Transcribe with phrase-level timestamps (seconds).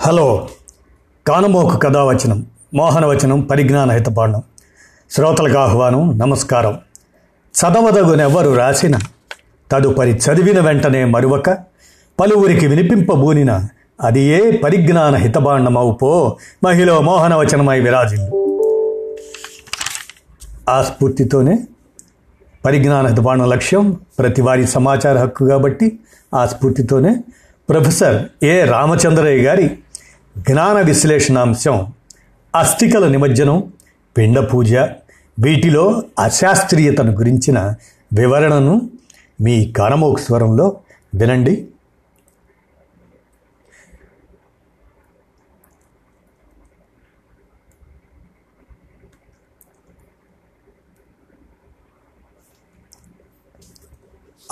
[0.00, 0.48] Hello.
[1.26, 4.42] కానమోకు కథావచనం మోహనవచనం పరిజ్ఞాన హితపాండం
[5.10, 6.78] శ్రోతలకు ఆహ్వానం నమస్కారం.
[7.54, 8.98] చదవదగునెవ్వరు రాసిన
[9.72, 11.50] తదుపరి చదివిన వెంటనే మరువక
[12.20, 13.64] పలువురికి వినిపింపబూనిన
[14.00, 18.58] అది ఏ పరిజ్ఞాన హితబాండమవు పో మహిళ మోహనవచనమై విరాజిల్లు.
[20.70, 21.58] ఆ స్ఫూర్తితోనే
[22.64, 25.98] పరిజ్ఞాన హితబాండం లక్ష్యం ప్రతి వారి సమాచార హక్కు కాబట్టి
[26.34, 27.16] ఆ స్ఫూర్తితోనే
[27.68, 29.78] ప్రొఫెసర్ ఏ రామచంద్రయ్య గారి
[30.38, 31.92] జ్ఞాన విశ్లేషణాంశం
[32.54, 33.72] అస్థికల నిమజ్జనం
[34.16, 34.74] పిండ పూజ
[35.38, 37.74] వీటిలో అశాస్త్రీయతను గురించిన
[38.12, 38.90] వివరణను
[39.40, 40.76] మీ కానమోకు స్వరంలో
[41.14, 41.68] వినండి.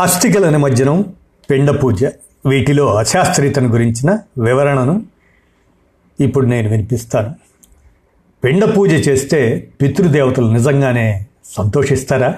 [0.00, 1.14] అస్థికల నిమజ్జనం
[1.50, 2.04] పిండ పూజ
[2.46, 5.15] వీటిలో అశాస్త్రీయతను గురించిన వివరణను
[6.20, 7.34] ఇప్పుడు నేను వినిపిస్తాను.
[8.44, 12.34] పిండ పూజ చేస్తే పితృదేవతలు నిజంగానే సంతోషిస్తారా?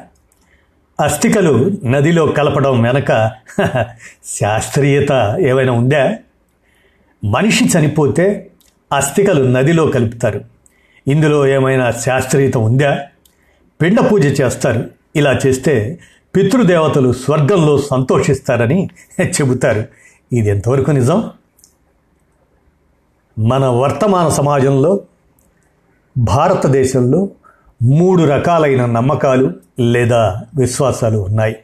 [1.01, 3.31] అస్థికలు నదిలో కలపడం వెనక
[4.25, 6.17] శాస్త్రీయత ఏమైనా ఉందా?
[7.25, 8.51] మనిషి చనిపోతే
[8.93, 10.45] అస్థికలు నదిలో కలుపుతారు.
[11.09, 13.01] ఇందులో ఏమైనా శాస్త్రీయత ఉందా?
[13.83, 14.91] పిండ పూజ చేస్తారు.
[15.17, 15.99] ఇలా చేస్తే
[16.37, 18.89] పితృదేవతలు స్వర్గంలో సంతోషిస్తారని
[19.25, 19.85] చెబుతారు.
[20.33, 21.31] ఇది ఎంతవరకు నిజం?
[23.39, 25.01] మన వర్తమాన సమాజంలో
[26.19, 27.29] భారతదేశంలో
[27.83, 31.57] మూడు రకాలైన నమ్మకాలు లేదా విశ్వాసాలు ఉన్నాయి.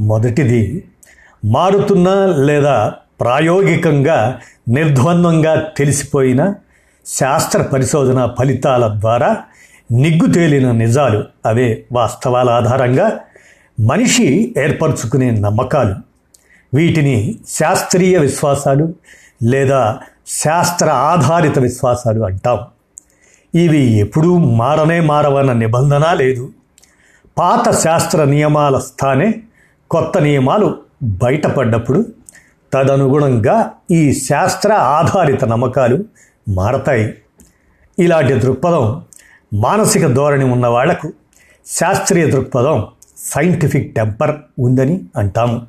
[0.00, 0.84] మొదటిది
[1.44, 6.54] మారుతున్న లేదా ప్రాయోగికంగా నిర్ద్వందంగా తెలిసిపోయిన
[7.06, 9.36] శాస్త్ర పరిశోధన ఫలితాల ద్వారా
[9.92, 11.24] నిగ్గు తేలిన నిజాలు.
[11.46, 13.20] అవే వాస్తవాల ఆధారంగా
[13.80, 15.94] మనిషి ఏర్పరచుకునే నమ్మకాలు.
[16.74, 18.94] వీటిని శాస్త్రీయ విశ్వాసాలు
[19.42, 22.58] లేదా శాస్త్ర ఆధారిత విశ్వాసాలు అంటాం.
[23.54, 26.52] ఇవి ఎప్పుడూ మారనే మారవన్న నిబంధన లేదు.
[27.38, 29.34] పాత శాస్త్ర నియమాల స్థానే
[29.90, 32.04] కొత్త నియమాలు బయటపడ్డప్పుడు
[32.74, 36.04] తదనుగుణంగా ఈ శాస్త్ర ఆధారిత నమ్మకాలు
[36.48, 37.14] మారతాయి.
[37.98, 39.02] ఇలాంటి దృక్పథం
[39.54, 41.12] మానసిక ధోరణి ఉన్న వాళ్ళకు
[41.66, 42.86] శాస్త్రీయ దృక్పథం
[43.16, 45.66] సైంటిఫిక్ టెంపర్ ఉందని అంటాము.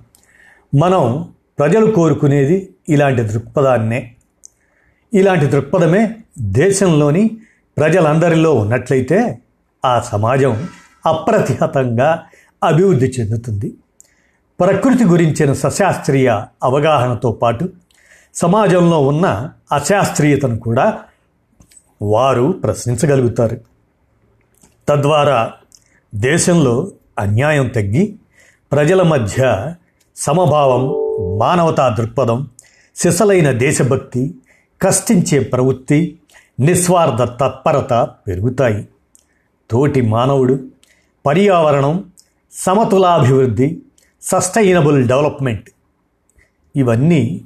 [0.75, 4.15] మనం ప్రజలు కోరుకునేది ఇలాంటి దృక్పథాన్నే
[5.13, 7.37] ఇలాంటి దృక్పథమే దేశంలోని
[7.77, 9.39] ప్రజలందరిలో ఉన్నట్లయితే
[9.85, 10.67] ఆ సమాజం
[11.05, 12.23] అప్రతిహతంగా
[12.63, 13.73] అభివృద్ధి చెందుతుంది.
[14.59, 17.69] ప్రకృతి గురించిన సశాస్త్రీయ అవగాహనతో పాటు
[18.35, 20.99] సమాజంలో ఉన్న అశాస్త్రీయతను కూడా
[22.01, 23.61] వారు ప్రశ్నించగలుగుతారు.
[24.89, 25.51] తద్వారా
[26.15, 28.19] దేశంలో అన్యాయం తగ్గి
[28.71, 29.73] ప్రజల మధ్య
[30.15, 30.83] సమభావం
[31.39, 32.47] మానవతా దృక్పథం
[32.95, 34.35] సిసలైన దేశభక్తి
[34.81, 36.19] కష్టించే ప్రవృత్తి
[36.59, 38.87] నిస్వార్థ తత్పరత పెరుగుతాయి.
[39.71, 40.67] తోటి మానవుడు
[41.25, 42.11] పర్యావరణం
[42.51, 43.81] సమతులాభివృద్ధి
[44.21, 45.69] సస్టైనబుల్ డెవలప్మెంట్
[46.75, 47.45] ఇవన్నీ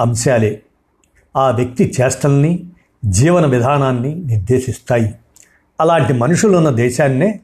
[0.00, 0.62] అంశాలే.
[1.36, 2.64] ఆ వ్యక్తి చేష్టల్ని
[3.04, 5.14] జీవన విధానాన్ని నిర్దేశిస్తాయి.
[5.80, 7.40] అలాంటి మనుషులున్న దేశాన్నే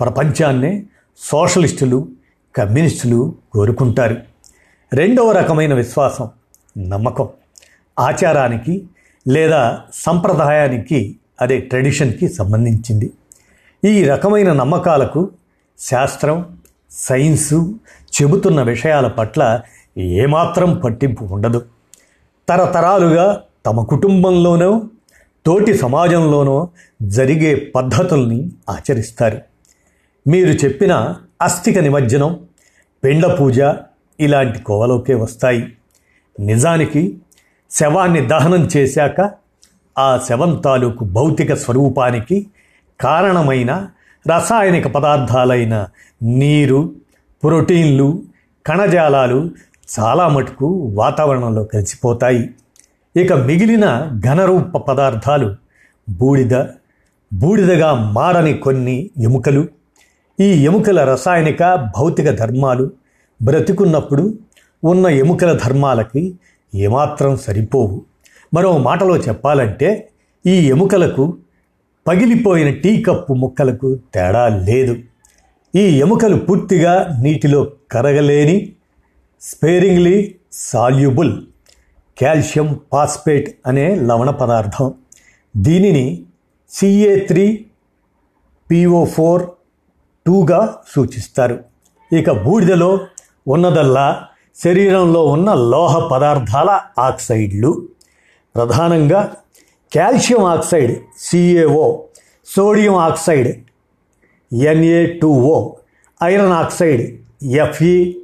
[0.00, 0.86] ప్రపంచాన్నే
[1.18, 2.08] సోషలిస్టులు
[2.56, 4.16] కమ్యూనిస్టులు కోరుకుంటారు.
[4.92, 6.28] రెండవ రకమైన విశ్వాసం
[6.78, 7.28] నమ్మకం.
[7.98, 8.86] ఆచారానికి
[9.28, 13.10] లేదా సంప్రదాయానికి అదే ట్రెడిషన్కి సంబంధించింది.
[13.84, 15.30] ఈ రకమైన నమ్మకాలకు
[15.78, 16.58] శాస్త్రం
[16.90, 17.74] సైన్సు
[18.12, 19.60] చెబుతున్న విషయాల పట్ల
[19.98, 21.64] ఏమాత్రం పట్టింపు ఉండదు.
[22.48, 24.82] తరతరాలుగా తమ కుటుంబంలోనో
[25.46, 26.68] తోటి సమాజంలోనో
[27.02, 29.38] జరిగే పద్ధతుల్ని ఆచరిస్తారు.
[30.26, 32.40] మీరు చెప్పిన అస్థిక నిమజ్జనం
[33.04, 33.58] పిండ పూజ
[34.20, 35.72] ఇలాంటి కోవలోకే వస్తాయి.
[36.38, 37.18] నిజానికి
[37.70, 39.30] శవాన్ని దహనం చేశాక
[39.98, 42.46] ఆ శవం తాలూకు భౌతిక స్వరూపానికి
[43.00, 43.88] కారణమైన
[44.34, 45.88] రసాయనిక పదార్థాలైన
[46.22, 46.92] నీరు
[47.42, 48.22] ప్రోటీన్లు
[48.66, 49.50] కణజాలాలు
[50.00, 52.50] చాలా మటుకు వాతావరణంలో కలిసిపోతాయి.
[53.16, 55.56] ఇక మిగిలిన ఘనరూప పదార్థాలు
[56.08, 56.64] బూడిద
[57.32, 59.66] బూడిదగా మారని కొన్ని ఎముకలు.
[60.40, 62.90] ఈ ఎముకల రసాయనిక భౌతిక ధర్మాలు
[63.42, 64.34] బ్రతికున్నప్పుడు
[64.84, 66.38] ఉన్న ఎముకల ధర్మాలకి
[66.74, 68.04] ఏమాత్రం సరిపోవు.
[68.54, 70.10] మరో మాటలో చెప్పాలంటే
[70.46, 71.36] ఈ ఎముకలకు
[72.06, 74.96] పగిలిపోయిన టీ కప్పు ముక్కలకు తేడా లేదు.
[75.74, 78.72] ఈ ఎముకలు పూర్తిగా నీటిలో కరగలేని
[79.40, 81.42] స్పేరింగ్లీ సాల్యుబుల్
[82.22, 84.94] కాల్షియం ఫాస్ఫేట్ అనే లవణ పదార్థం.
[85.56, 86.24] దీనిని
[86.70, 87.66] సిఏ త్రీ
[88.70, 89.42] పిఓ ఫోర్
[90.26, 91.64] టూగా సూచిస్తారు.
[92.12, 93.00] ఇక బూడిదలో
[93.48, 94.27] ఉన్నదల్లా
[94.64, 97.88] శరీరంలో ఉన్న లోహ పదార్థాల ఆక్సైడ్లు.
[98.54, 99.36] ప్రధానంగా
[99.94, 101.98] calcium oxide C A O
[102.46, 103.64] sodium oxide
[104.54, 105.76] N A two O
[106.22, 108.16] iron oxide F E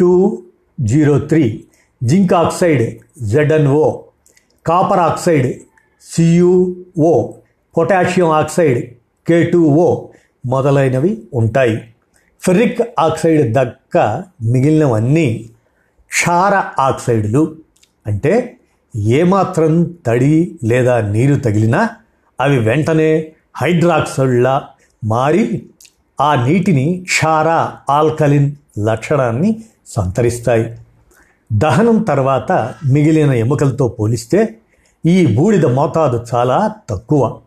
[0.00, 0.42] two
[0.80, 1.64] zero three
[2.04, 4.02] zinc oxide Z N O
[4.66, 5.60] copper oxide
[6.02, 7.32] C U O
[7.76, 8.94] potassium oxide
[9.28, 10.06] K O
[10.46, 11.91] మొదలైనవి ఉంటాయి.
[12.42, 15.50] Ferric oxide దక్క మిగిలినవన్నీ
[16.08, 17.56] క్షార ఆక్సైడులు.
[18.06, 18.56] అంటే
[18.96, 21.88] ఏమాత్రం తడి లేదా నీరు తగిలినా
[22.40, 24.64] అవి వెంటనే హైడ్రాక్సైడ్లా
[25.04, 25.66] మారి
[26.20, 27.48] ఆ నీటిని క్షార
[27.92, 30.78] ఆల్కలిన్ లక్షణాన్ని సంతరిస్తాయి.
[31.52, 32.52] దహనం తర్వాత
[32.86, 34.58] మిగిలిన ఎముకలతో పోలిస్తే
[35.06, 37.38] ఈ బూడిద మోతాదు చాలా తక్కువ.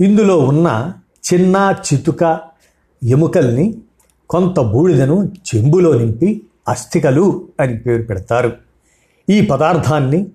[0.00, 0.92] ఇందులో ఉన్న
[1.34, 2.40] చిన్న చితుక
[3.04, 3.74] ఎముకల్ని
[4.30, 8.52] కొంత బూడిదను చెంబులో నింపి అస్థికలు అని పేరు పెడతారు.
[9.30, 10.26] ఈ పదార్థాన్ని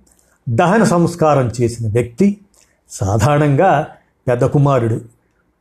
[0.50, 2.38] దహన సంస్కారం చేసిన వ్యక్తి
[2.90, 3.88] సాధారణంగా
[4.28, 5.02] పెద్ద కుమారుడు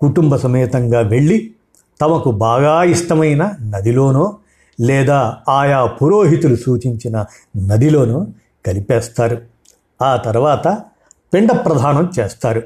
[0.00, 1.54] కుటుంబ సమేతంగా వెళ్ళి
[2.00, 4.36] తమకు బాగా ఇష్టమైన నదిలోనో
[4.80, 7.24] లేదా ఆయా పురోహితులు సూచించిన
[7.56, 8.26] నదిలోనో
[8.66, 9.42] కలిపేస్తారు.
[10.02, 10.78] ఆ తర్వాత
[11.34, 12.62] పిండ ప్రధానం చేస్తారు.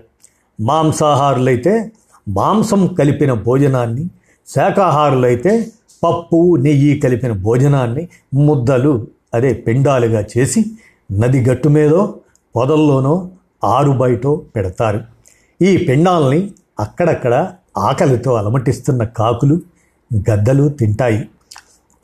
[0.60, 1.92] మాంసాహారులైతే
[2.28, 4.10] మాంసం కలిపిన భోజనాన్ని
[4.54, 5.68] శాకాహారులైతే
[6.04, 10.64] పప్పు నెయ్యి కలిపిన భోజనాన్ని ముద్దలు అదే పిండాలుగా చేసి
[11.12, 12.14] నది గట్టు మీదో
[12.56, 13.28] పొదల్లోనో
[13.64, 15.00] ఆరు బయటో పెడతారు.
[15.62, 16.50] ఈ పిండాల్ని
[16.80, 19.60] అక్కడక్కడ ఆకలితో అలమటిస్తున్న కాకులు
[20.30, 21.28] గద్దలు తింటాయి.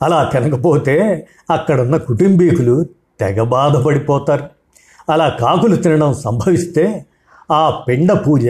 [0.01, 2.85] అలా తినకపోతే అక్కడున్న కుటుంబీకులు
[3.19, 4.43] తెగ బాధపడిపోతారు.
[5.09, 7.05] అలా కాకులు తినడం సంభవిస్తే
[7.51, 8.45] ఆ పిండ పూజ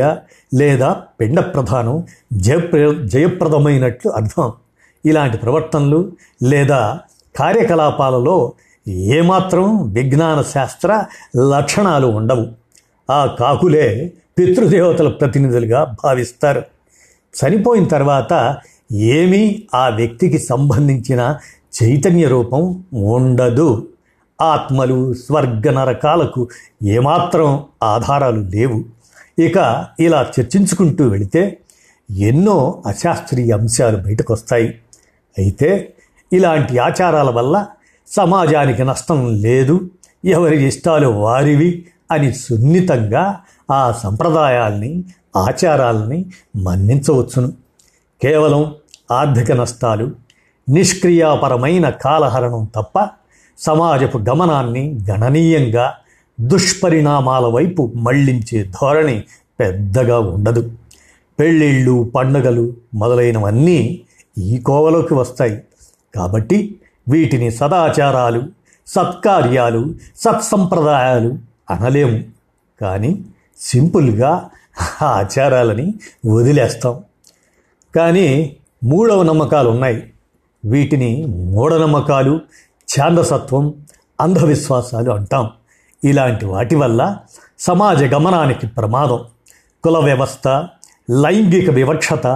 [0.53, 4.51] లేదా పిండ ప్రధానం జయప్ర జయప్రదమైనట్లు అర్థం.
[5.05, 6.11] ఇలాంటి ప్రవర్తనలు
[6.43, 6.99] లేదా
[7.35, 8.53] కార్యకలాపాలలో
[8.87, 11.03] ఏమాత్రం విజ్ఞాన శాస్త్ర
[11.49, 12.47] లక్షణాలు ఉండవు.
[13.11, 16.63] ఆ కాకులే పితృదేవతల ప్రతినిధులుగా భావిస్తారు.
[17.37, 18.57] చనిపోయిన తర్వాత
[18.91, 21.35] ఏమీ ఆ వ్యక్తికి సంబంధించిన
[21.83, 23.87] చైతన్య రూపం ఉండదు.
[24.41, 26.47] ఆత్మలు స్వర్గ నరకాలకు
[26.83, 28.85] ఏమాత్రం ఆధారాలు లేవు.
[29.39, 31.57] ఇక ఇలా చర్చించుకుంటూ వెళితే
[32.11, 34.79] ఎన్నో అశాస్త్రీయ అంశాలు బయటకు వస్తాయి
[35.37, 35.93] అయితే
[36.33, 37.65] ఇలాంటి ఆచారాల వల్ల
[38.07, 39.89] సమాజానికి నష్టం లేదు
[40.25, 43.39] ఎవరి ఇష్టాలు వారివి అని సున్నితంగా
[43.71, 45.03] ఆ సంప్రదాయాల్ని
[45.37, 46.25] ఆచారాలని
[46.55, 47.53] మన్నించవచ్చును.
[48.21, 48.75] కేవలం
[49.11, 50.11] ఆర్థిక నష్టాలు
[50.69, 53.09] నిష్క్రియాపరమైన కాలహరణం తప్ప
[53.57, 55.93] సమాజపు గమనాన్ని గణనీయంగా
[56.41, 59.23] దుష్పరిణామాల వైపు మళ్ళించే ధోరణి
[59.59, 60.71] పెద్దగా ఉండదు.
[61.39, 64.01] పెళ్ళిళ్ళు పండుగలు మొదలైనవన్నీ
[64.37, 65.63] ఈ కోవలోకి వస్తాయి.
[66.15, 66.75] కాబట్టి
[67.09, 68.43] వీటిని సదాచారాలు
[68.87, 71.37] సత్కార్యాలు సత్సంప్రదాయాలు
[71.69, 72.23] అనలేము.
[72.81, 73.21] కానీ
[73.59, 74.49] సింపుల్గా
[75.01, 75.93] ఆచారాలని
[76.29, 77.03] వదిలేస్తాం.
[77.95, 80.13] కానీ మూడవ నమ్మకాలు ఉన్నాయి
[80.65, 82.41] వీటిని మూఢనమ్మకాలు
[82.87, 83.73] ఛాందసత్వం
[84.21, 85.49] అంధవిశ్వాసాలు అంటాం.
[86.03, 87.17] ఇలాంటి వాటి వల్ల
[87.59, 89.19] సమాజ గమనానికి ప్రమాదం.
[89.83, 90.47] కుల వ్యవస్థ
[91.09, 92.27] లైంగిక వివక్షత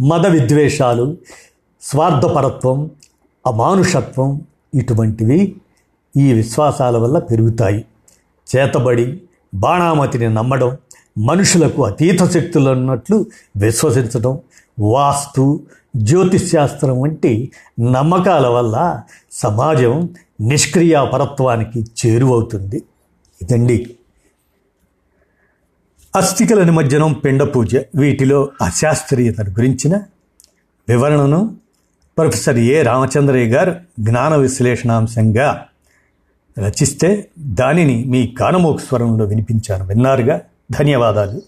[0.00, 1.16] మత విద్వేషాలు
[1.82, 2.90] స్వార్థపరత్వం
[3.46, 4.42] అమానుషత్వం
[4.74, 5.56] ఇటువంటివి
[6.16, 7.84] ఈ విశ్వాసాల వల్ల పెరుగుతాయి.
[8.48, 9.22] చేతబడి
[9.54, 10.76] బాణామతిని నమ్మడం
[11.18, 14.40] మనుషులకు అతీత శక్తులు ఉన్నట్లు విశ్వసించడం
[14.78, 15.60] వాస్తు
[15.96, 22.82] జ్యోతిశాస్త్రం వంటి నమ్మకాల వల్ల సమాజం నిష్క్రియాపరత్వానికి చేరువవుతుంది.
[23.42, 23.96] ఇదండి.
[26.16, 29.96] అస్థికల నిమజ్జనం పిండ పూజ వీటిలో అశాస్త్రీయతను గురించిన
[30.88, 31.56] వివరణను
[32.18, 35.64] ప్రొఫెసర్ ఏ రామచంద్రయ్య గారు జ్ఞాన విశ్లేషణాంశంగా
[36.58, 39.86] రచిస్తే దానిని మీ కానమోక స్వరంలో వినిపించాను.
[39.86, 40.40] విన్నారుగా?
[40.70, 41.42] ధన్యవాదాలు.